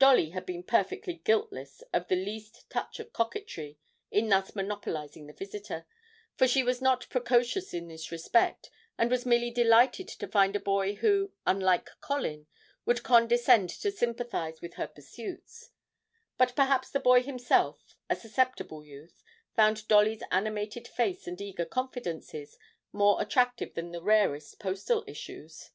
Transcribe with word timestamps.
Dolly 0.00 0.30
had 0.30 0.46
been 0.46 0.64
perfectly 0.64 1.14
guiltless 1.14 1.84
of 1.92 2.08
the 2.08 2.16
least 2.16 2.68
touch 2.70 2.98
of 2.98 3.12
coquetry 3.12 3.78
in 4.10 4.28
thus 4.28 4.56
monopolising 4.56 5.28
the 5.28 5.32
visitor, 5.32 5.86
for 6.34 6.48
she 6.48 6.64
was 6.64 6.82
not 6.82 7.08
precocious 7.08 7.72
in 7.72 7.86
this 7.86 8.10
respect, 8.10 8.68
and 8.98 9.12
was 9.12 9.24
merely 9.24 9.52
delighted 9.52 10.08
to 10.08 10.26
find 10.26 10.56
a 10.56 10.58
boy 10.58 10.94
who, 10.96 11.30
unlike 11.46 11.88
Colin, 12.00 12.48
would 12.84 13.04
condescend 13.04 13.70
to 13.70 13.92
sympathise 13.92 14.60
with 14.60 14.74
her 14.74 14.88
pursuits; 14.88 15.70
but 16.36 16.56
perhaps 16.56 16.90
the 16.90 16.98
boy 16.98 17.22
himself, 17.22 17.94
a 18.08 18.16
susceptible 18.16 18.82
youth, 18.84 19.22
found 19.54 19.86
Dolly's 19.86 20.24
animated 20.32 20.88
face 20.88 21.28
and 21.28 21.40
eager 21.40 21.64
confidences 21.64 22.58
more 22.92 23.22
attractive 23.22 23.74
than 23.74 23.92
the 23.92 24.02
rarest 24.02 24.58
postal 24.58 25.04
issues. 25.06 25.70